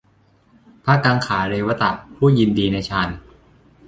[0.85, 3.09] พระกังขาเรวตะ ผู้ยินดีในฌาน